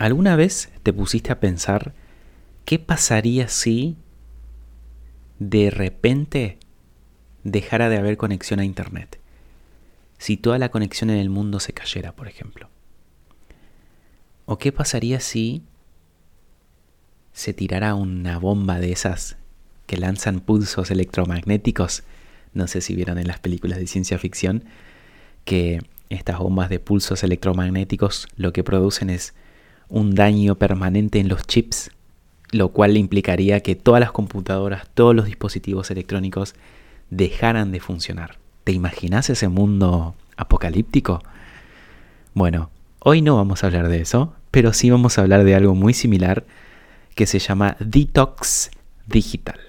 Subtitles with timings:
[0.00, 1.92] ¿Alguna vez te pusiste a pensar
[2.64, 3.98] qué pasaría si
[5.38, 6.58] de repente
[7.44, 9.20] dejara de haber conexión a Internet?
[10.16, 12.70] Si toda la conexión en el mundo se cayera, por ejemplo.
[14.46, 15.64] ¿O qué pasaría si
[17.34, 19.36] se tirara una bomba de esas
[19.86, 22.04] que lanzan pulsos electromagnéticos?
[22.54, 24.64] No sé si vieron en las películas de ciencia ficción
[25.44, 29.34] que estas bombas de pulsos electromagnéticos lo que producen es
[29.90, 31.90] un daño permanente en los chips,
[32.52, 36.54] lo cual implicaría que todas las computadoras, todos los dispositivos electrónicos
[37.10, 38.38] dejaran de funcionar.
[38.64, 41.22] ¿Te imaginas ese mundo apocalíptico?
[42.34, 45.74] Bueno, hoy no vamos a hablar de eso, pero sí vamos a hablar de algo
[45.74, 46.44] muy similar
[47.14, 48.70] que se llama detox
[49.06, 49.60] digital.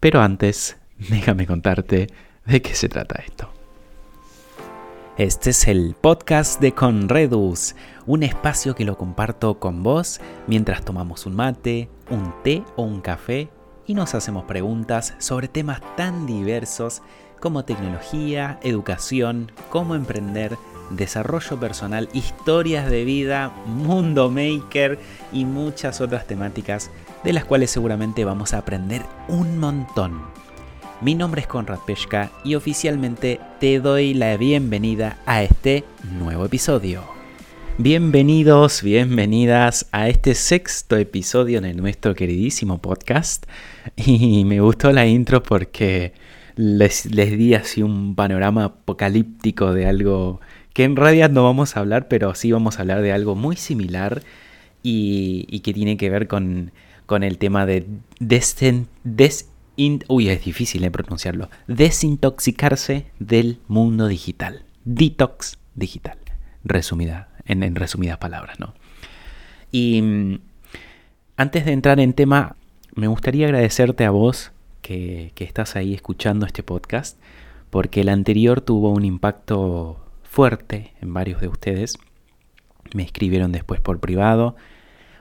[0.00, 0.76] Pero antes,
[1.10, 2.08] déjame contarte
[2.46, 3.50] de qué se trata esto.
[5.18, 7.76] Este es el podcast de Conredus,
[8.06, 13.02] un espacio que lo comparto con vos mientras tomamos un mate, un té o un
[13.02, 13.50] café
[13.86, 17.02] y nos hacemos preguntas sobre temas tan diversos
[17.40, 20.56] como tecnología, educación, cómo emprender,
[20.88, 24.98] desarrollo personal, historias de vida, mundo maker
[25.30, 26.90] y muchas otras temáticas
[27.22, 30.22] de las cuales seguramente vamos a aprender un montón.
[31.02, 35.82] Mi nombre es Conrad Peshka y oficialmente te doy la bienvenida a este
[36.16, 37.02] nuevo episodio.
[37.76, 43.46] Bienvenidos, bienvenidas a este sexto episodio de nuestro queridísimo podcast.
[43.96, 46.12] Y me gustó la intro porque
[46.54, 50.40] les, di así un panorama apocalíptico de algo
[50.72, 53.56] que en realidad no vamos a hablar, pero sí vamos a hablar de algo muy
[53.56, 54.22] similar
[54.84, 56.70] y, que tiene que ver con,
[57.08, 57.86] el tema de
[58.20, 59.51] des,
[60.08, 61.48] uy, es difícil de pronunciarlo.
[61.66, 64.64] Desintoxicarse del mundo digital.
[64.84, 66.18] Detox digital.
[66.64, 68.74] Resumida, en, resumidas palabras, ¿no?
[69.70, 70.38] Y mm,
[71.36, 72.56] antes de entrar en tema,
[72.94, 77.18] me gustaría agradecerte a vos que, estás ahí escuchando este podcast,
[77.70, 81.98] porque el anterior tuvo un impacto fuerte en varios de ustedes.
[82.94, 84.56] Me escribieron después por privado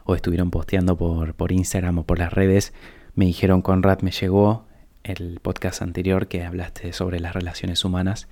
[0.04, 2.74] o estuvieron posteando por Instagram o por las redes
[3.16, 4.66] me dijeron, Conrad, me llegó
[5.04, 8.28] el podcast anterior que hablaste sobre las relaciones humanas,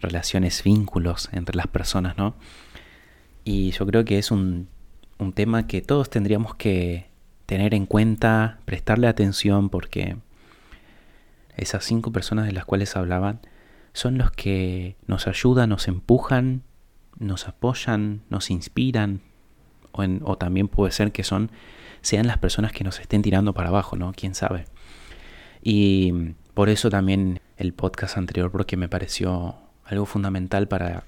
[0.00, 2.34] relaciones, vínculos entre las personas, ¿no?
[3.44, 4.68] Y yo creo que es un,
[5.18, 7.06] un tema que todos tendríamos que
[7.46, 10.16] tener en cuenta, prestarle atención, porque
[11.56, 13.40] esas cinco personas de las cuales hablaban
[13.92, 16.62] son los que nos ayudan, nos empujan,
[17.18, 19.20] nos apoyan, nos inspiran,
[19.92, 21.50] o, o también puede ser que son
[22.04, 24.12] sean las personas que nos estén tirando para abajo, ¿no?
[24.14, 24.66] ¿Quién sabe?
[25.62, 26.12] Y
[26.52, 31.04] por eso también el podcast anterior, porque me pareció algo fundamental para,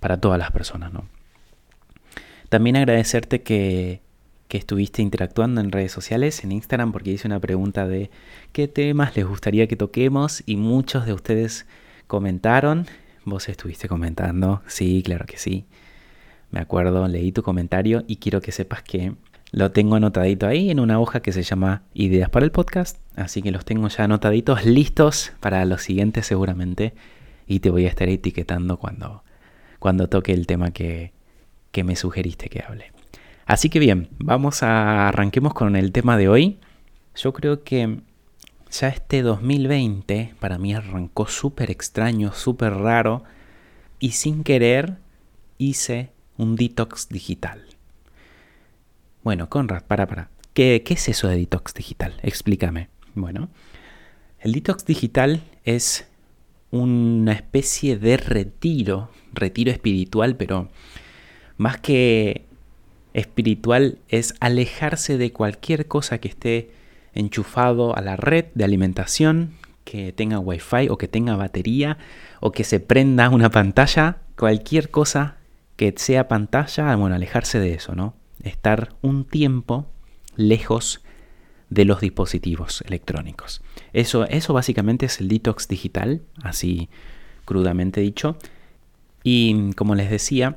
[0.00, 1.06] para todas las personas, ¿no?
[2.50, 4.02] También agradecerte que,
[4.48, 8.10] que estuviste interactuando en redes sociales, en Instagram, porque hice una pregunta de
[8.52, 11.66] qué temas les gustaría que toquemos y muchos de ustedes
[12.06, 12.86] comentaron.
[13.24, 15.64] Vos estuviste comentando, sí, claro que sí.
[16.50, 19.14] Me acuerdo, leí tu comentario y quiero que sepas que
[19.52, 22.98] lo tengo anotadito ahí en una hoja que se llama Ideas para el podcast.
[23.16, 26.94] Así que los tengo ya anotaditos, listos para los siguientes seguramente.
[27.46, 29.22] Y te voy a estar etiquetando cuando,
[29.78, 31.12] cuando toque el tema que,
[31.70, 32.92] que me sugeriste que hable.
[33.44, 36.58] Así que bien, vamos a arranquemos con el tema de hoy.
[37.14, 37.98] Yo creo que
[38.70, 43.22] ya este 2020 para mí arrancó súper extraño, súper raro.
[43.98, 44.96] Y sin querer
[45.58, 47.71] hice un detox digital.
[49.22, 50.30] Bueno, Conrad, para, para.
[50.54, 52.14] ¿Qué, ¿Qué es eso de detox digital?
[52.22, 52.88] Explícame.
[53.14, 53.48] Bueno,
[54.40, 56.06] el detox digital es
[56.72, 60.70] una especie de retiro, retiro espiritual, pero
[61.56, 62.46] más que
[63.14, 66.70] espiritual es alejarse de cualquier cosa que esté
[67.14, 69.54] enchufado a la red de alimentación,
[69.84, 71.98] que tenga wifi o que tenga batería
[72.40, 75.36] o que se prenda una pantalla, cualquier cosa
[75.76, 78.14] que sea pantalla, bueno, alejarse de eso, ¿no?
[78.42, 79.86] Estar un tiempo
[80.36, 81.02] lejos
[81.70, 83.62] de los dispositivos electrónicos.
[83.92, 86.88] Eso, eso básicamente es el detox digital, así
[87.44, 88.36] crudamente dicho.
[89.24, 90.56] Y como les decía,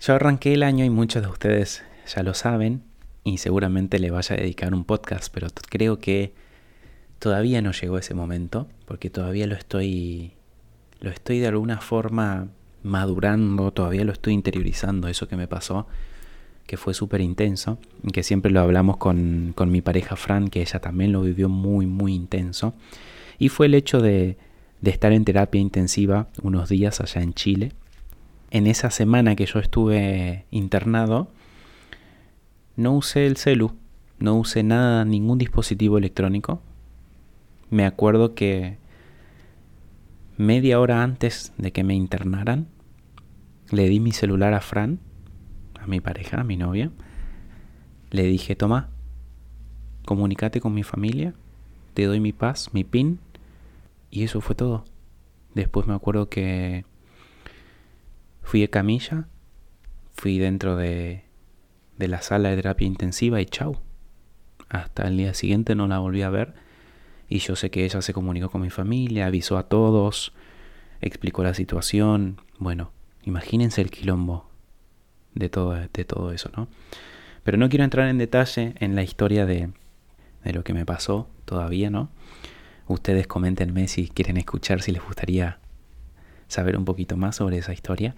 [0.00, 2.82] yo arranqué el año y muchos de ustedes ya lo saben
[3.22, 6.34] y seguramente le vaya a dedicar un podcast, pero creo que
[7.20, 10.32] todavía no llegó ese momento porque todavía lo estoy
[11.00, 12.48] lo estoy de alguna forma
[12.82, 15.86] madurando, todavía lo estoy interiorizando eso que me pasó
[16.66, 17.78] que fue súper intenso,
[18.12, 21.86] que siempre lo hablamos con, con, mi pareja Fran, que ella también lo vivió muy,
[21.86, 22.74] muy intenso,
[23.38, 24.36] y fue el hecho de,
[24.80, 27.72] de estar en terapia intensiva unos días allá en Chile.
[28.50, 31.28] En esa semana que yo estuve internado,
[32.76, 33.72] no usé el celu,
[34.18, 36.60] no usé nada, ningún dispositivo electrónico.
[37.70, 38.76] Me acuerdo que
[40.36, 42.66] media hora antes de que me internaran,
[43.70, 44.98] le di mi celular a Fran,
[45.82, 46.90] a mi pareja, a mi novia.
[48.10, 48.90] Le dije, toma,
[50.04, 51.34] comunícate con mi familia,
[51.94, 53.18] te doy mi paz, mi pin,
[54.10, 54.84] y eso fue todo.
[55.54, 56.84] Después me acuerdo que
[58.42, 59.28] fui a camilla,
[60.14, 61.24] fui dentro de,
[61.98, 63.78] de la sala de terapia intensiva y chau.
[64.68, 66.54] Hasta el día siguiente no la volví a ver
[67.28, 70.32] y yo sé que ella se comunicó con mi familia, avisó a todos,
[71.00, 72.40] explicó la situación.
[72.58, 72.92] Bueno,
[73.24, 74.51] imagínense el quilombo
[75.34, 76.68] de todo, de todo eso, ¿no?
[77.44, 79.70] Pero no quiero entrar en detalle en la historia de,
[80.44, 82.10] de lo que me pasó todavía, ¿no?
[82.86, 85.58] Ustedes coméntenme si quieren escuchar, si les gustaría
[86.48, 88.14] saber un poquito más sobre esa historia.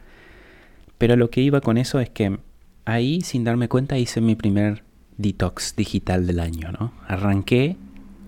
[0.98, 2.38] Pero lo que iba con eso es que
[2.84, 4.84] ahí, sin darme cuenta, hice mi primer
[5.16, 6.92] detox digital del año, ¿no?
[7.06, 7.76] Arranqué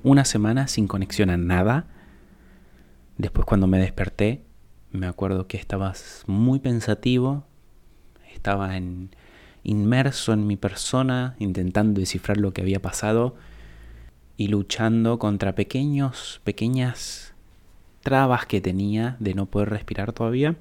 [0.03, 1.87] una semana sin conexión a nada.
[3.19, 4.43] Después cuando me desperté,
[4.93, 5.93] me acuerdo que estaba
[6.27, 7.45] muy pensativo,
[8.37, 8.73] estaba
[9.65, 13.35] inmerso en mi persona, intentando descifrar lo que había pasado
[14.37, 17.35] y luchando contra pequeños, pequeñas
[18.03, 20.57] trabas que tenía de no poder respirar todavía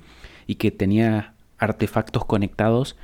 [0.48, 2.96] y que tenía artefactos conectados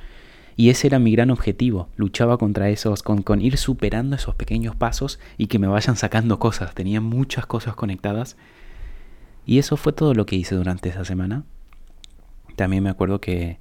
[0.56, 1.88] y ese era mi gran objetivo.
[1.96, 6.38] Luchaba contra esos, con, con, ir superando esos pequeños pasos y que me vayan sacando
[6.38, 6.74] cosas.
[6.74, 8.36] Tenía muchas cosas conectadas.
[9.46, 11.44] Y eso fue todo lo que hice durante esa semana.
[12.56, 13.58] También me acuerdo que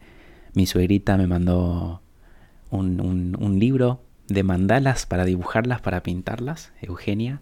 [0.54, 2.02] mi suegrita me mandó
[2.70, 7.42] un, un, libro de mandalas para dibujarlas, para pintarlas, Eugenia.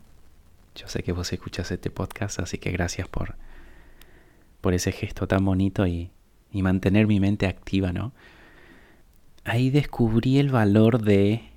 [0.75, 3.35] Yo sé que vos escuchas este podcast, así que gracias por,
[4.61, 6.11] por ese gesto tan bonito y,
[6.51, 8.13] y mantener mi mente activa, ¿no?
[9.44, 11.50] Ahí descubrí el valor de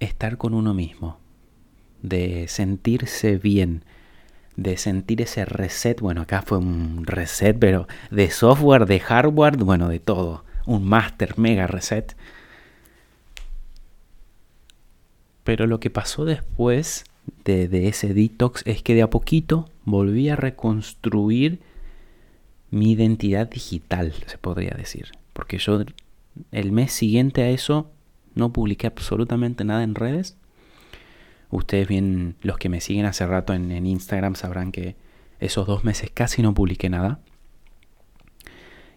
[0.00, 1.18] estar con uno mismo,
[2.02, 3.84] de sentirse bien,
[4.56, 9.88] de sentir ese reset, bueno, acá fue un reset, pero de software, de hardware, bueno,
[9.88, 12.16] de todo, un master mega reset
[15.44, 17.04] Pero lo que pasó después
[17.44, 21.60] de, ese detox es que de a poquito volví a reconstruir
[22.70, 25.12] mi identidad digital, se podría decir.
[25.34, 25.82] Porque yo
[26.50, 27.90] el mes siguiente a eso
[28.34, 30.36] no publiqué absolutamente nada en redes.
[31.50, 34.96] Ustedes bien, los que me siguen hace rato en, en, Instagram sabrán que
[35.38, 37.20] esos dos meses casi no publiqué nada.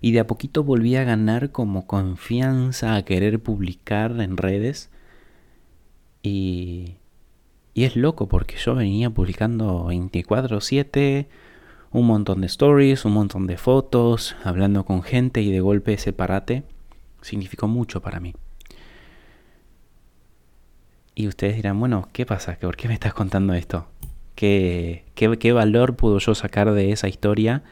[0.02, 4.90] Y de a poquito volví a ganar como confianza a querer publicar en redes.
[6.24, 6.96] Y,
[7.76, 11.28] es loco porque yo venía publicando 24/7,
[11.92, 16.12] un montón de stories, un montón de fotos, hablando con gente y de golpe ese
[16.14, 16.64] parate
[17.22, 18.34] significó mucho para mí.
[21.16, 22.58] Y ustedes dirán, bueno, ¿qué pasa?
[22.60, 23.88] ¿Por qué me estás contando esto?
[24.36, 27.64] ¿Qué, qué, qué valor puedo yo sacar de esa historia?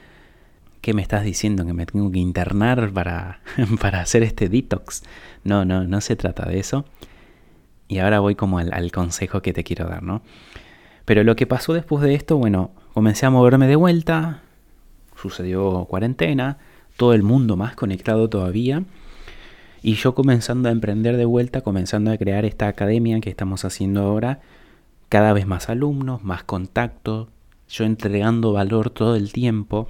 [0.85, 1.65] ¿Qué me estás diciendo?
[1.65, 3.39] ¿Que me tengo que internar para,
[3.81, 5.01] para hacer este detox?
[5.43, 6.85] No, no, no se trata de eso.
[7.87, 10.21] Y ahora voy como al, consejo que te quiero dar, ¿no?
[11.05, 14.43] Pero lo que pasó después de esto, bueno, comencé a moverme de vuelta,
[15.19, 16.59] sucedió cuarentena,
[16.97, 18.83] todo el mundo más conectado todavía,
[19.81, 24.03] y yo comenzando a emprender de vuelta, comenzando a crear esta academia que estamos haciendo
[24.03, 24.39] ahora,
[25.09, 27.29] cada vez más alumnos, más contacto,
[27.67, 29.89] yo entregando valor todo el tiempo,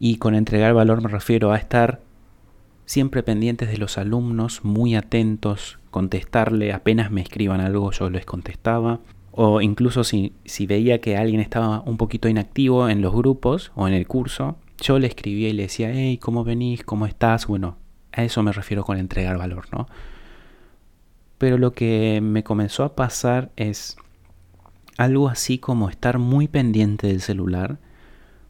[0.00, 2.00] y con entregar valor me refiero a estar
[2.86, 8.98] siempre pendientes de los alumnos, muy atentos, contestarle, apenas me escriban algo yo les contestaba.
[9.30, 13.86] O incluso si, si veía que alguien estaba un poquito inactivo en los grupos o
[13.86, 16.82] en el curso, yo le escribía y le decía, hey, ¿cómo venís?
[16.82, 17.46] ¿Cómo estás?
[17.46, 17.76] Bueno,
[18.12, 19.86] a eso me refiero con entregar valor, ¿no?
[21.38, 23.96] Pero lo que me comenzó a pasar es
[24.96, 27.78] algo así como estar muy pendiente del celular,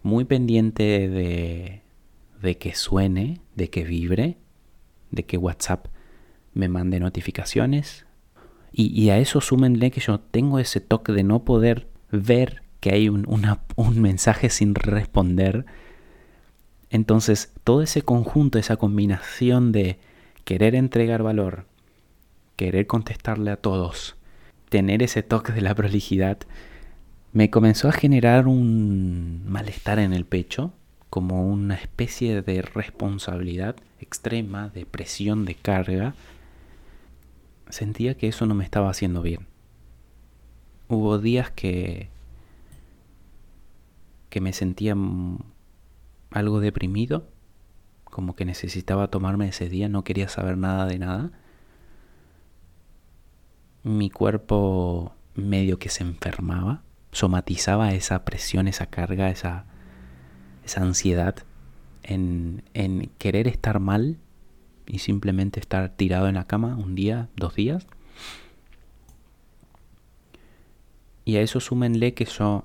[0.02, 1.83] muy pendiente de,
[2.42, 4.37] de que suene, de que vibre,
[5.11, 5.87] de que WhatsApp
[6.54, 8.07] me mande notificaciones.
[8.73, 13.09] Y, a eso súmenle que yo tengo ese toque de no poder ver que hay
[13.09, 13.26] un,
[13.76, 15.66] un mensaje sin responder.
[16.88, 19.99] Entonces, todo ese conjunto, esa combinación de
[20.45, 21.66] querer entregar valor,
[22.54, 24.16] querer contestarle a todos,
[24.69, 26.38] tener ese toque de la prolijidad,
[27.33, 30.73] me comenzó a generar un malestar en el pecho,
[31.11, 36.15] como una especie de responsabilidad extrema, de presión de carga,
[37.69, 39.47] sentía que eso no me estaba haciendo bien.
[40.89, 42.09] Hubo días que
[44.31, 44.97] que me sentía
[46.31, 47.29] algo deprimido,
[48.05, 51.31] como que necesitaba tomarme ese día, no quería saber nada de nada.
[53.83, 59.64] mi cuerpo medio que se enfermaba, somatizaba esa presión, esa carga, esa,
[60.64, 61.37] esa ansiedad
[62.02, 64.19] en, en querer estar mal
[64.87, 67.87] y simplemente estar tirado en la cama un día, dos días.
[71.25, 72.64] Y a eso súmenle que yo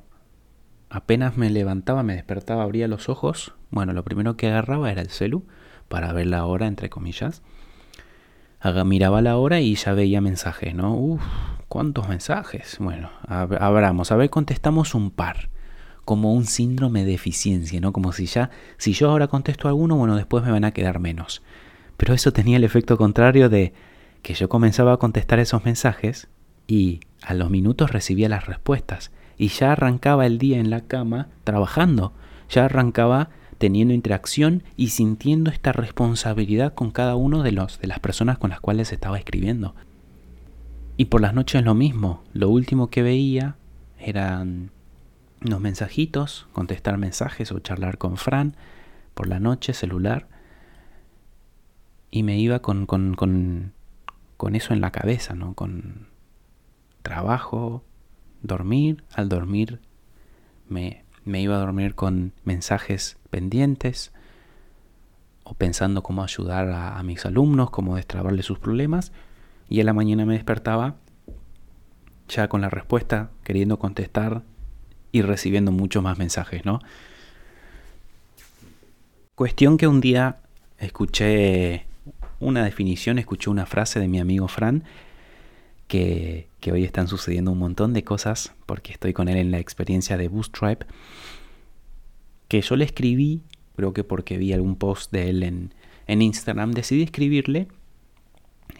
[0.89, 3.53] apenas me levantaba, me despertaba, abría los ojos.
[3.69, 5.45] Bueno, lo primero que agarraba era el celu
[5.87, 7.43] para ver la hora, entre comillas.
[8.85, 10.95] miraba la hora y ya veía mensajes, ¿no?
[10.95, 11.21] Uf,
[11.67, 12.77] ¿cuántos mensajes?
[12.79, 15.49] Bueno, abramos, a ver, contestamos un par.
[16.03, 17.91] Como un síndrome de eficiencia, ¿no?
[17.91, 21.41] Como si ya, si yo ahora contesto alguno, bueno, después me van a quedar menos.
[21.97, 23.73] Pero eso tenía el efecto contrario de
[24.21, 26.27] que yo comenzaba a contestar esos mensajes
[26.67, 31.29] y a los minutos recibía las respuestas y ya arrancaba el día en la cama
[31.43, 32.13] trabajando,
[32.49, 37.99] ya arrancaba teniendo interacción y sintiendo esta responsabilidad con cada uno de los de las
[37.99, 39.75] personas con las cuales estaba escribiendo.
[40.97, 43.57] Y por las noches lo mismo, lo último que veía
[43.99, 44.71] eran
[45.45, 48.55] unos mensajitos, contestar mensajes o charlar con Fran
[49.13, 50.27] por la noche, celular.
[52.11, 55.53] Y me iba con, con, con, eso en la cabeza, ¿no?
[55.53, 56.07] Con,
[57.05, 57.83] trabajo,
[58.41, 59.79] dormir, al dormir
[60.67, 64.11] me, iba a dormir con mensajes pendientes
[65.43, 69.11] o pensando cómo ayudar a, mis alumnos, cómo destrabarle sus problemas
[69.69, 70.95] y en la mañana me despertaba
[72.27, 74.43] ya con la respuesta, queriendo contestar
[75.11, 76.79] y recibiendo muchos más mensajes, ¿no?
[79.35, 80.37] Cuestión que un día
[80.79, 81.85] escuché
[82.39, 84.83] una definición, escuché una frase de mi amigo Fran
[85.87, 90.17] que, hoy están sucediendo un montón de cosas, porque estoy con él en la experiencia
[90.17, 90.83] de Bootstrap,
[92.47, 93.43] que yo le escribí,
[93.75, 95.73] creo que porque vi algún post de él en,
[96.07, 97.67] en Instagram, decidí escribirle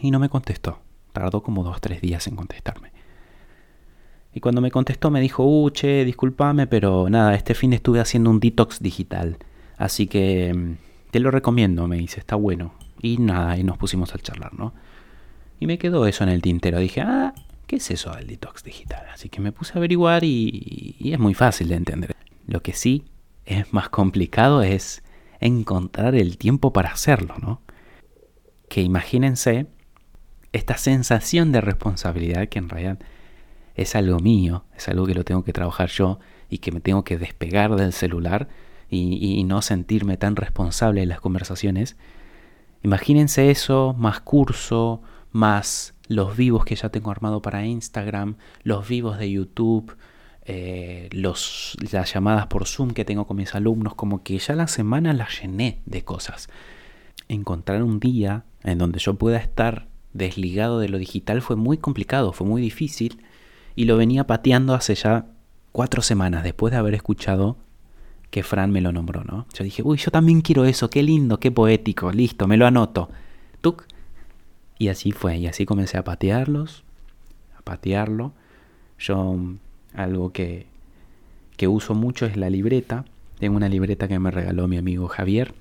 [0.00, 0.80] y no me contestó.
[1.12, 2.92] Tardó como dos, tres días en contestarme.
[4.34, 8.28] Y cuando me contestó me dijo, uh, che, discúlpame, pero nada, este fin estuve haciendo
[8.28, 9.38] un detox digital.
[9.78, 12.74] Así que mm, te lo recomiendo, me dice, está bueno.
[13.00, 14.74] Y nada, y nos pusimos a charlar, ¿no?
[15.58, 16.78] Y me quedó eso en el tintero.
[16.78, 17.32] Dije, ah,
[17.66, 19.06] ¿qué es eso del detox digital?
[19.12, 22.14] Así que me puse a averiguar y, es muy fácil de entender.
[22.46, 23.04] Lo que sí
[23.44, 25.02] es más complicado es
[25.40, 27.62] encontrar el tiempo para hacerlo, ¿no?
[28.68, 29.66] Que imagínense
[30.56, 32.98] esta sensación de responsabilidad que en realidad
[33.74, 37.04] es algo mío, es algo que lo tengo que trabajar yo y que me tengo
[37.04, 38.48] que despegar del celular
[38.88, 41.96] y, no sentirme tan responsable en las conversaciones.
[42.82, 49.18] Imagínense eso, más curso, más los vivos que ya tengo armado para Instagram, los vivos
[49.18, 49.96] de YouTube,
[50.44, 54.68] eh, los, las llamadas por Zoom que tengo con mis alumnos, como que ya la
[54.68, 56.48] semana la llené de cosas.
[57.28, 62.32] Encontrar un día en donde yo pueda estar desligado de lo digital fue muy complicado,
[62.32, 63.22] fue muy difícil
[63.74, 65.26] y lo venía pateando hace ya
[65.72, 67.56] cuatro semanas después de haber escuchado
[68.30, 69.46] que Fran me lo nombró, ¿no?
[69.54, 73.08] Yo dije, uy, yo también quiero eso, qué lindo, qué poético, listo, me lo anoto.
[74.78, 76.84] Y así fue, y así comencé a patearlos,
[77.58, 78.32] a patearlo.
[78.98, 79.36] Yo
[79.94, 80.66] algo que,
[81.56, 83.04] que uso mucho es la libreta.
[83.38, 85.54] Tengo una libreta que me regaló mi amigo Javier.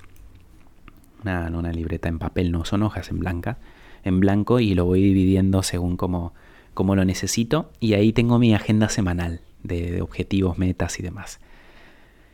[1.23, 3.57] Una, una libreta en papel, no son hojas en blanca,
[4.05, 6.31] en blanco y lo voy dividiendo según como,
[6.73, 7.69] lo necesito.
[7.81, 11.41] Y ahí tengo mi agenda semanal de, de objetivos, metas y demás.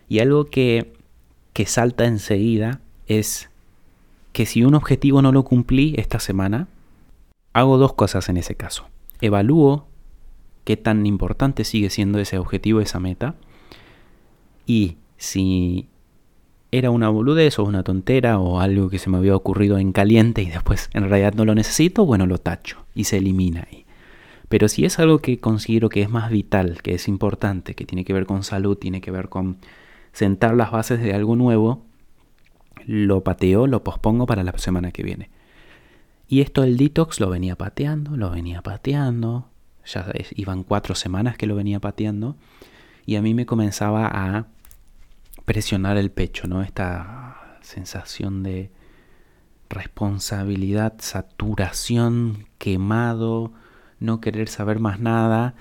[0.08, 0.94] Y algo que,
[1.54, 3.50] que salta enseguida es
[4.34, 6.68] que si un objetivo no lo cumplí esta semana,
[7.54, 8.88] hago dos cosas en ese caso.
[9.20, 9.88] Evalúo
[10.64, 13.36] qué tan importante sigue siendo ese objetivo, esa meta,
[14.66, 15.88] y si
[16.72, 20.42] era una boludez o una tontera o algo que se me había ocurrido en caliente
[20.42, 23.86] y después en realidad no lo necesito, bueno, lo tacho y se elimina ahí.
[24.48, 28.06] Pero si es algo que considero que es más vital, que es importante, que tiene
[28.06, 29.58] que ver con salud, tiene que ver con
[30.14, 31.86] sentar las bases de algo nuevo,
[32.86, 35.30] lo pateo, lo pospongo para la semana que viene.
[36.28, 39.50] Y esto el detox lo venía pateando, lo venía pateando,
[39.86, 42.38] ya iban cuatro semanas que lo venía pateando,
[43.06, 44.48] y a mí me comenzaba a
[45.52, 46.64] presionar el pecho, ¿no?
[46.64, 48.72] Esta sensación de
[49.70, 53.52] responsabilidad, saturación, quemado,
[54.00, 55.56] no querer saber más nada.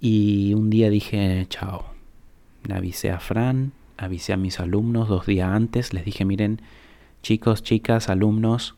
[0.00, 1.92] Y un día dije, chao.
[2.64, 6.62] Le avisé a Fran, avisé a mis alumnos dos días antes, les dije, miren,
[7.22, 8.76] chicos, chicas, alumnos,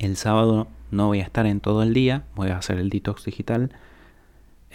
[0.00, 3.24] el sábado no voy a estar en todo el día, voy a hacer el detox
[3.26, 3.70] digital.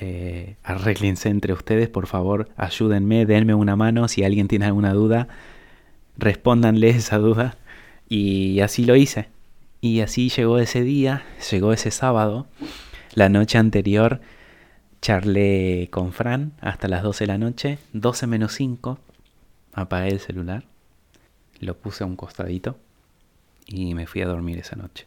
[0.02, 5.28] Eh, arréglense entre ustedes, por favor, ayúdenme, denme una mano si alguien tiene alguna duda,
[6.18, 7.58] respóndanle esa duda.
[8.08, 9.30] Y así lo hice.
[9.82, 12.48] Y así llegó ese día, llegó ese sábado.
[13.14, 14.22] La noche anterior
[15.02, 19.00] charlé con Fran hasta las 12 de la noche, 12 menos 5,
[19.74, 20.66] apagué el celular,
[21.60, 22.78] lo puse a un costadito
[23.66, 25.06] y me fui a dormir esa noche.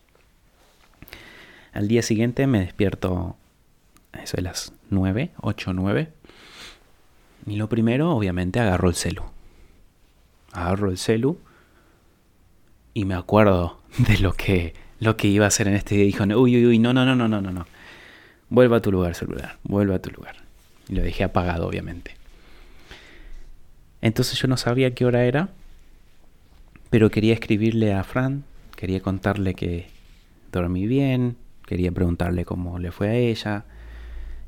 [1.72, 3.36] Al día siguiente me despierto
[4.12, 6.12] eso de las 9, 8, 9.
[7.46, 9.22] Y lo primero, obviamente, agarro el celu.
[10.52, 11.38] Agarro el celu
[12.94, 16.04] y me acuerdo de lo que, lo que iba a hacer en este día.
[16.04, 17.66] Dijo, uy, uy, uy, no, no, no, no, no, no, no.
[18.48, 20.36] Vuelva a tu lugar celular, vuelva a tu lugar.
[20.88, 22.16] Y lo dejé apagado, obviamente.
[24.02, 25.48] Entonces yo no sabía qué hora era,
[26.90, 28.44] pero quería escribirle a Fran,
[28.76, 29.86] quería contarle que
[30.50, 33.64] dormí bien, quería preguntarle cómo le fue a ella.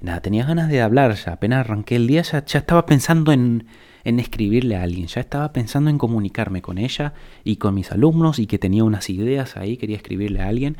[0.04, 3.68] Nada, tenía ganas de hablar ya, apenas arranqué el día, ya, ya estaba pensando en,
[4.04, 8.38] en escribirle a alguien, ya estaba pensando en comunicarme con ella y con mis alumnos
[8.38, 10.76] y que tenía unas ideas ahí, quería escribirle a alguien.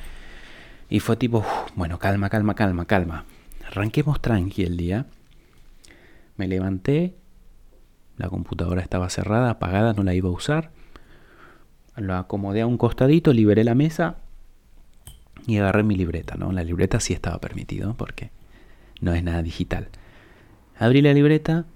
[0.91, 1.43] Y fue tipo,
[1.75, 3.25] bueno, calma, calma, calma, calma.
[3.67, 5.07] Arranquemos tranqui el día.
[6.37, 7.15] Me levanté,
[8.19, 10.71] la computadora estaba cerrada, apagada, no la iba a usar.
[11.97, 14.19] Lo acomodé a un costadito, liberé la mesa
[15.47, 16.53] y agarré mi libreta, ¿no?
[16.53, 18.31] La libreta sí estaba permitido porque
[19.01, 19.89] no es nada digital.
[20.77, 21.67] Abrí la libreta,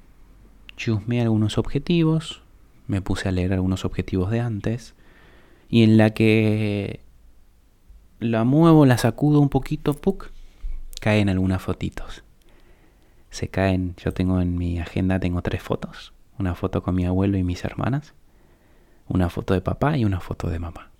[0.76, 2.42] chusmeé algunos objetivos,
[2.86, 4.94] me puse a leer algunos objetivos de antes,
[5.68, 7.00] y en la que
[8.20, 10.30] la muevo, la sacudo un poquito, ¡puc!
[11.00, 12.24] caen algunas fotitos.
[13.30, 17.36] Se caen, yo tengo en mi agenda, tengo tres fotos, una foto con mi abuelo
[17.38, 18.14] y mis hermanas,
[19.06, 20.90] una foto de papá y una foto de mamá.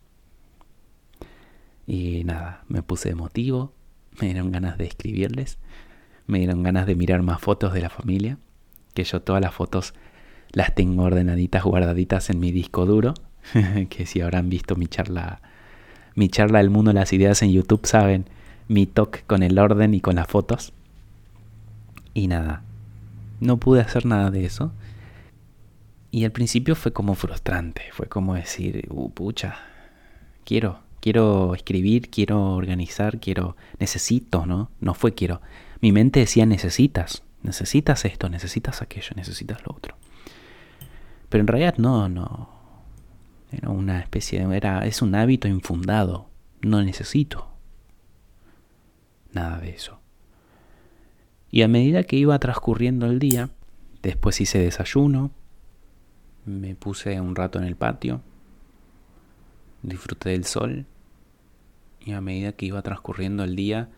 [1.87, 3.73] Y nada, me puse emotivo,
[4.21, 5.59] me dieron ganas de escribirles,
[6.29, 8.39] me dieron ganas de mirar más fotos de la familia
[8.99, 9.95] que yo todas las fotos
[10.51, 13.15] las tengo ordenaditas, guardaditas en mi disco duro,
[13.91, 15.41] que si habrán visto mi charla,
[16.17, 18.25] mi charla del mundo las ideas en YouTube, saben
[18.67, 20.73] mi toque con el orden y con las fotos.
[22.13, 22.63] Y nada,
[23.41, 24.73] no pude hacer nada de eso.
[26.11, 29.59] Y al principio fue como frustrante, fue como decir, uh, pucha,
[30.45, 34.71] quiero, quiero escribir, quiero organizar, quiero, necesito, ¿no?
[34.81, 35.41] No fue quiero.
[35.81, 39.97] Mi mente decía necesitas, necesitas esto, necesitas aquello, necesitas lo otro.
[41.29, 42.51] Pero en realidad no, no.
[43.51, 44.57] Era una especie de.
[44.57, 46.29] Era, es un hábito infundado.
[46.61, 47.49] No necesito
[49.33, 50.01] nada de eso.
[51.51, 53.51] Y a medida que iba transcurriendo el día,
[54.03, 55.31] después hice desayuno,
[56.45, 58.21] me puse un rato en el patio,
[59.83, 60.87] disfruté del sol,
[62.01, 63.89] y a medida que iba transcurriendo el día,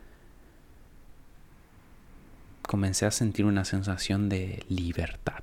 [2.70, 5.42] comencé a sentir una sensación de libertad,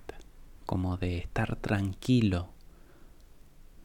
[0.66, 2.54] como de estar tranquilo,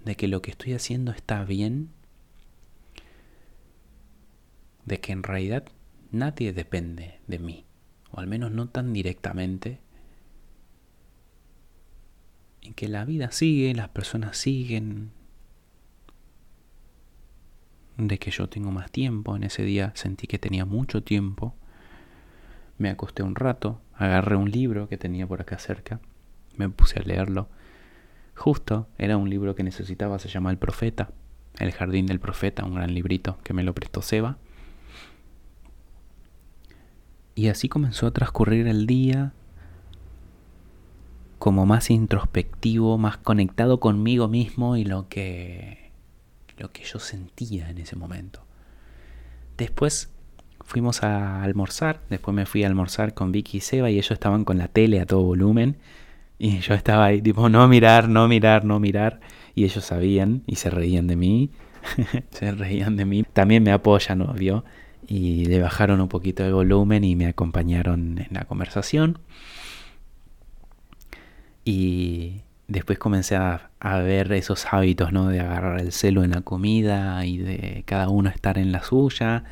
[0.04, 1.90] de que lo que estoy haciendo está bien,
[4.84, 5.64] de que en realidad
[6.12, 7.64] nadie depende de mí,
[8.12, 9.80] o al menos no tan directamente,
[12.60, 15.10] y que la vida sigue, las personas siguen,
[17.96, 21.56] de que yo tengo más tiempo, en ese día sentí que tenía mucho tiempo,
[22.78, 26.00] me acosté un rato, agarré un libro que tenía por acá cerca,
[26.56, 27.48] me puse a leerlo.
[28.34, 31.10] Justo era un libro que necesitaba, se llama El Profeta,
[31.58, 34.38] El Jardín del Profeta, un gran librito que me lo prestó Seba.
[37.34, 39.32] Y así comenzó a transcurrir el día
[41.38, 45.82] como más introspectivo, más conectado conmigo mismo y lo que
[46.56, 48.44] lo que yo sentía en ese momento.
[49.56, 50.11] Después
[50.72, 54.46] fuimos a almorzar, después me fui a almorzar con Vicky y Seba y ellos estaban
[54.46, 55.76] con la tele a todo volumen
[56.38, 59.20] y yo estaba ahí tipo no mirar, no mirar, no mirar
[59.54, 61.50] y ellos sabían y se reían de mí,
[62.30, 64.32] se reían de mí, también me apoyan, ¿no?
[64.32, 64.64] ¿Vio?
[65.06, 69.18] Y le bajaron un poquito de volumen y me acompañaron en la conversación.
[71.66, 75.28] Y después comencé a, a, ver esos hábitos, ¿no?
[75.28, 79.44] De agarrar el celo en la comida y de cada uno estar en la suya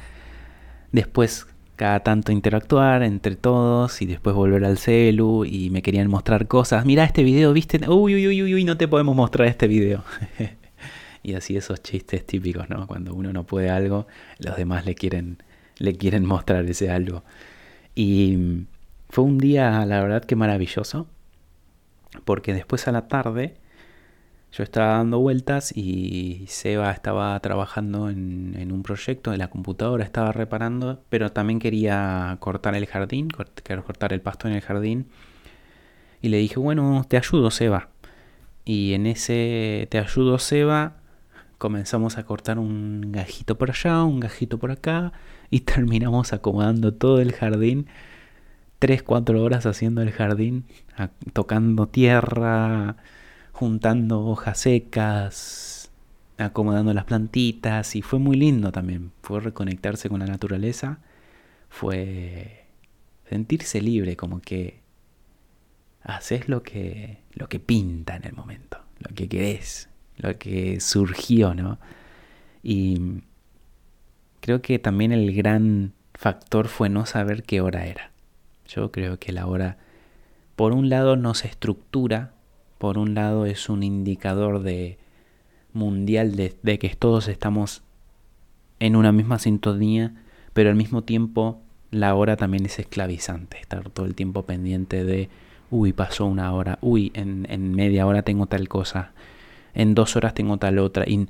[0.93, 6.47] Después cada tanto interactuar entre todos y después volver al celu y me querían mostrar
[6.47, 6.85] cosas.
[6.85, 7.89] Mira este video, ¿viste?
[7.89, 10.05] Uy, uy, uy, uy, no te podemos mostrar este video.
[11.23, 12.87] y así esos chistes típicos, ¿no?
[12.87, 14.07] Cuando uno no puede algo,
[14.39, 15.43] los demás le quieren,
[15.79, 17.25] le quieren mostrar ese algo.
[17.95, 18.67] Y
[19.09, 21.07] fue un día, la verdad que maravilloso,
[22.27, 23.55] porque después a la tarde
[24.53, 30.33] yo estaba dando vueltas y Seba estaba trabajando en, un proyecto de la computadora, estaba
[30.33, 35.07] reparando, pero también quería cortar el jardín, cortar el pasto en el jardín.
[36.23, 37.91] Y le dije, bueno, te ayudo, Seba.
[38.65, 40.97] Y en ese te ayudo, Seba,
[41.59, 45.13] comenzamos a cortar un gajito por allá, un gajito por acá
[45.51, 47.87] y terminamos acomodando todo el jardín.
[48.81, 50.65] Tres, cuatro horas haciendo el jardín,
[51.35, 52.97] tocando tierra,
[53.61, 55.91] juntando hojas secas,
[56.39, 59.13] acomodando las plantitas y fue muy lindo también.
[59.23, 60.99] Fue reconectarse con la naturaleza,
[61.69, 62.65] fue
[63.29, 64.81] sentirse libre, como que
[66.03, 71.55] haces lo que, lo que pinta en el momento, lo que querés lo que surgió,
[71.55, 71.79] ¿no?
[72.63, 73.23] Y
[74.41, 78.11] creo que también el gran factor fue no saber qué hora era.
[78.67, 79.79] Yo creo que la hora,
[80.57, 82.33] por un lado, no se estructura,
[82.81, 84.97] por un lado es un indicador de
[85.75, 87.83] mundial de, que todos estamos
[88.79, 90.15] en una misma sintonía,
[90.55, 95.29] pero al mismo tiempo la hora también es esclavizante, estar todo el tiempo pendiente de,
[95.71, 99.13] uy, pasó una hora, uy, en, en media hora tengo tal cosa,
[99.75, 101.29] en dos horas tengo tal otra, y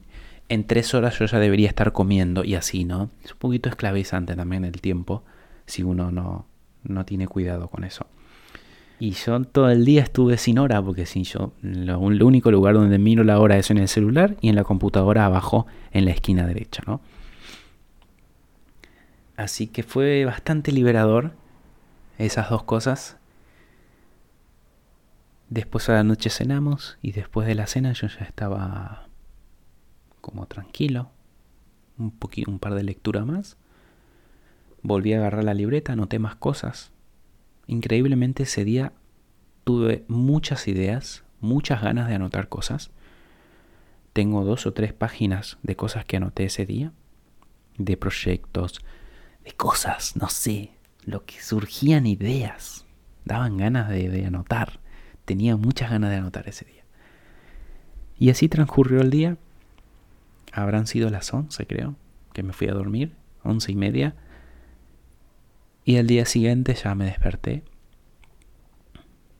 [0.48, 3.10] en tres horas yo ya debería estar comiendo y así, ¿no?
[3.24, 5.24] Es un poquito esclavizante también el tiempo
[5.66, 6.46] si uno no,
[6.84, 8.06] no tiene cuidado con eso.
[9.00, 12.74] Y yo todo el día estuve sin hora, porque si yo, lo, el único lugar
[12.74, 16.10] donde miro la hora es en el celular y en la computadora abajo en la
[16.10, 17.00] esquina derecha, ¿no?
[19.38, 21.32] Así que fue bastante liberador
[22.18, 23.16] esas dos cosas.
[25.48, 29.08] Después a la noche cenamos y después de la cena yo ya estaba
[30.20, 31.10] como tranquilo.
[31.96, 33.56] Un, poquito, un par de lecturas más.
[34.82, 36.92] Volví a agarrar la libreta, anoté más cosas.
[37.70, 38.92] Increíblemente ese día
[39.62, 42.90] tuve muchas ideas, muchas ganas de anotar cosas.
[44.12, 46.92] Tengo dos o tres páginas de cosas que anoté ese día.
[47.78, 48.80] De proyectos,
[49.44, 50.72] de cosas, no sé.
[51.04, 52.86] Lo que surgían ideas.
[53.24, 54.80] Daban ganas de, anotar
[55.24, 56.82] tenía muchas ganas de anotar ese día.
[58.18, 59.36] Y así transcurrió el día.
[60.52, 61.94] Habrán sido las 11, creo,
[62.32, 64.16] que me fui a dormir, once y media.
[65.90, 67.64] Y al día siguiente ya me desperté.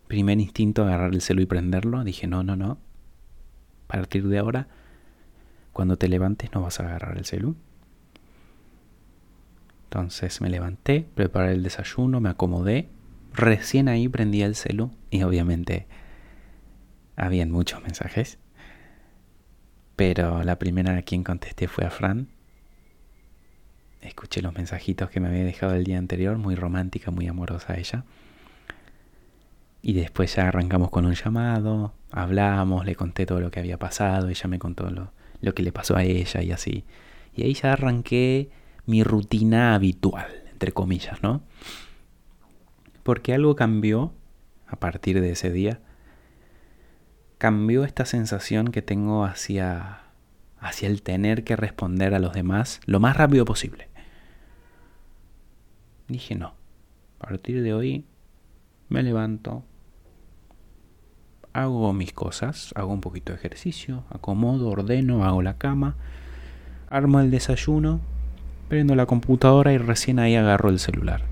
[0.08, 2.02] Primer instinto agarrar el celo y prenderlo.
[2.02, 2.72] Dije, no, no, no.
[2.72, 4.66] A partir de ahora,
[5.72, 7.54] cuando te levantes no vas a agarrar el celu.
[9.84, 12.88] Entonces me levanté, preparé el desayuno, me acomodé
[13.32, 15.86] Recién ahí prendí el celu y obviamente
[17.14, 18.40] habían muchos mensajes.
[19.94, 22.26] Pero la primera a quien contesté fue a Fran.
[24.02, 28.04] Escuché los mensajitos que me había dejado el día anterior, muy romántica, muy amorosa ella.
[29.82, 34.28] Y después ya arrancamos con un llamado, hablamos, le conté todo lo que había pasado,
[34.28, 36.84] ella me contó lo, lo que le pasó a ella y así.
[37.34, 38.50] Y ahí ya arranqué
[38.86, 41.42] mi rutina habitual, entre comillas, ¿no?
[43.02, 44.12] Porque algo cambió
[44.66, 45.80] a partir de ese día.
[47.38, 50.00] Cambió esta sensación que tengo hacia,
[50.58, 53.88] hacia el tener que responder a los demás lo más rápido posible.
[56.10, 56.54] Dije no.
[57.20, 58.04] A partir de hoy
[58.88, 59.62] me levanto,
[61.52, 65.94] hago mis cosas, hago un poquito de ejercicio, acomodo, ordeno, hago la cama,
[66.88, 68.00] armo el desayuno,
[68.68, 71.22] prendo la computadora y recién ahí agarro el celular.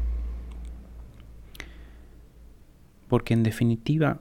[3.09, 4.21] Porque en definitiva,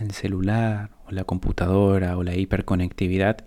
[0.00, 3.44] el celular o la computadora o la hiperconectividad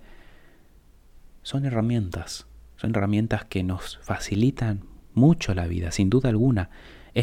[1.42, 2.46] son herramientas.
[2.76, 6.70] Son herramientas que nos facilitan mucho la vida, sin duda alguna.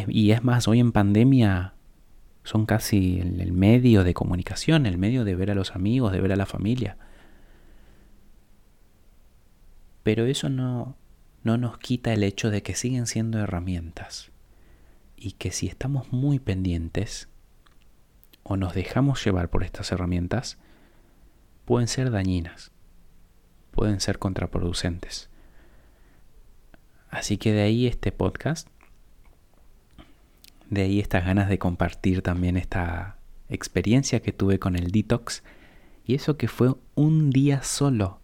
[0.08, 1.73] y es más, hoy en pandemia
[2.43, 6.32] son casi el, medio de comunicación, el medio de ver a los amigos, de ver
[6.32, 6.97] a la familia.
[10.04, 10.95] Pero eso no,
[11.43, 14.32] no nos quita el hecho de que siguen siendo herramientas
[15.15, 17.30] y que si estamos muy pendientes
[18.43, 20.58] o nos dejamos llevar por estas herramientas,
[21.65, 22.71] pueden ser dañinas,
[23.69, 25.31] pueden ser contraproducentes.
[27.12, 28.67] Así que de ahí este podcast,
[30.71, 33.17] de ahí estas ganas de compartir también esta
[33.50, 35.43] experiencia que tuve con el detox
[36.06, 38.19] y eso que fue un día solo.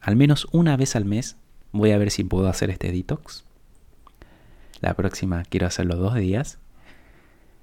[0.00, 1.36] Al menos una vez al mes
[1.72, 3.46] voy a ver si puedo hacer este detox
[4.80, 6.58] la próxima quiero hacerlo dos días.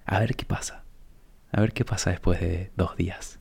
[0.06, 0.84] A ver qué pasa.
[1.52, 3.40] A ver qué pasa después de dos días.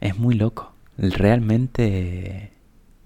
[0.00, 0.72] Es muy loco.
[0.96, 2.52] Realmente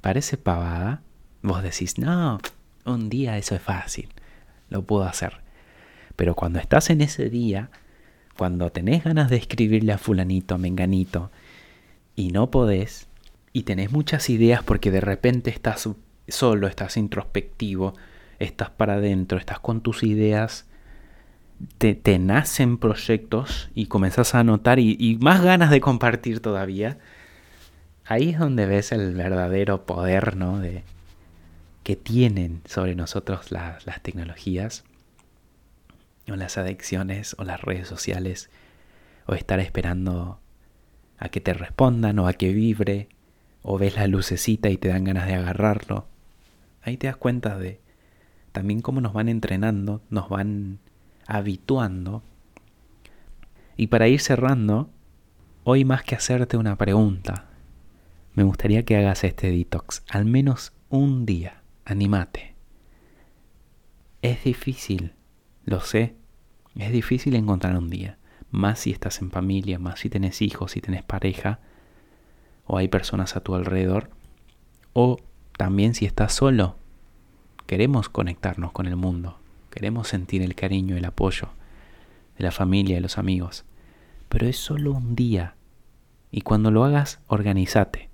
[0.00, 1.02] parece pavada.
[1.42, 2.40] Vos decís, no,
[2.84, 4.08] un día eso es fácil.
[4.70, 5.40] Lo puedo hacer.
[6.16, 7.70] Pero cuando estás en ese día,
[8.36, 11.30] cuando tenés ganas de escribirle a fulanito, menganito,
[12.14, 13.08] y no podés,
[13.52, 15.88] y tenés muchas ideas porque de repente estás
[16.28, 17.94] solo, estás introspectivo,
[18.38, 20.66] estás para adentro, estás con tus ideas,
[21.78, 26.98] te, nacen proyectos y comenzás a anotar y, más ganas de compartir todavía.
[28.04, 30.58] ahí es donde ves el verdadero poder, ¿no?
[30.58, 30.82] De,
[31.82, 34.84] que tienen sobre nosotros las tecnologías,
[36.28, 38.50] o las adicciones, o las redes sociales,
[39.26, 40.40] o estar esperando
[41.18, 43.08] a que te respondan, o a que vibre,
[43.62, 46.06] o ves la lucecita y te dan ganas de agarrarlo.
[46.82, 47.80] Ahí te das cuenta de
[48.52, 50.78] también cómo nos van entrenando, nos van
[51.26, 52.22] habituando.
[53.76, 54.90] Y para ir cerrando,
[55.64, 57.46] hoy más que hacerte una pregunta,
[58.34, 62.54] me gustaría que hagas este detox, al menos un día, animate.
[64.22, 65.14] Es difícil,
[65.64, 66.14] lo sé,
[66.76, 68.18] es difícil encontrar un día,
[68.50, 71.60] más si estás en familia, más si tenés hijos, si tenés pareja,
[72.66, 74.10] o hay personas a tu alrededor,
[74.92, 75.18] o
[75.56, 76.76] también si estás solo.
[77.66, 79.38] Queremos conectarnos con el mundo,
[79.70, 81.48] queremos sentir el cariño, el apoyo
[82.38, 83.64] de la familia, de los amigos,
[84.28, 85.56] pero es solo un día.
[86.30, 88.11] Y cuando lo hagas, organízate.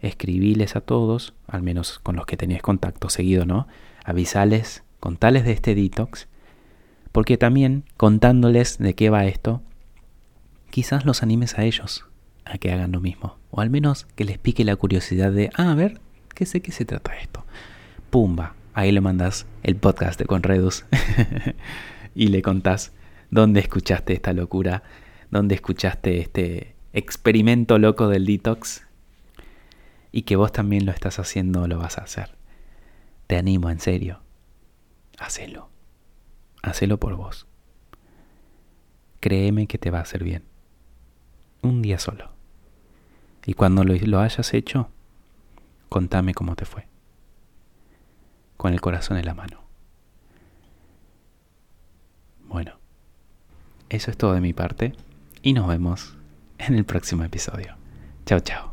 [0.00, 3.68] Escribiles a todos, al menos con los que tenías contacto seguido, ¿no?
[4.04, 6.28] Avisales, contales de este detox,
[7.12, 9.62] porque también contándoles de qué va esto,
[10.70, 12.06] quizás los animes a ellos
[12.44, 13.36] a que hagan lo mismo.
[13.50, 16.00] O al menos que les pique la curiosidad de, ah, a ver,
[16.34, 17.44] ¿qué sé qué se trata esto?
[18.10, 20.84] Pumba, ahí le mandas el podcast de Conredus
[22.14, 22.92] y le contás
[23.30, 24.82] dónde escuchaste esta locura,
[25.30, 28.82] dónde escuchaste este experimento loco del detox
[30.12, 32.36] y que vos también lo estás haciendo o lo vas a hacer.
[33.26, 34.20] Te animo, en serio.
[35.18, 35.70] Hacelo.
[36.62, 37.46] Hacelo por vos.
[39.20, 40.44] Créeme que te va a hacer bien.
[41.62, 42.30] Un día solo.
[43.46, 44.90] Y cuando lo, lo hayas hecho,
[45.88, 46.86] contame cómo te fue.
[48.56, 49.60] Con el corazón en la mano.
[52.48, 52.72] Bueno,
[53.88, 54.94] eso es todo de mi parte
[55.42, 56.16] y nos vemos
[56.58, 57.76] en el próximo episodio.
[58.26, 58.69] Chao, chao.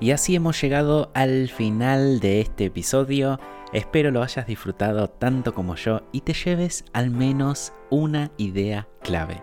[0.00, 3.38] Y así hemos llegado al final de este episodio.
[3.74, 9.42] Espero lo hayas disfrutado tanto como yo y te lleves al menos una idea clave.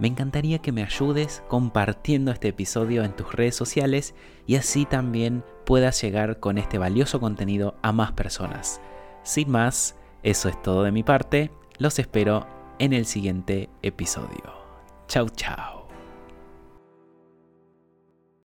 [0.00, 5.44] Me encantaría que me ayudes compartiendo este episodio en tus redes sociales y así también
[5.64, 8.80] puedas llegar con este valioso contenido a más personas.
[9.22, 11.52] Sin más, eso es todo de mi parte.
[11.78, 12.48] Los espero
[12.80, 14.52] en el siguiente episodio.
[15.06, 15.81] Chau chau.